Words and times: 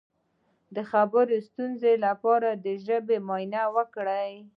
د 0.75 0.77
خبرو 0.91 1.27
د 1.31 1.33
ستونزې 1.47 1.93
لپاره 2.05 2.49
د 2.65 2.65
ژبې 2.85 3.17
معاینه 3.27 3.63
وکړئ 3.75 4.31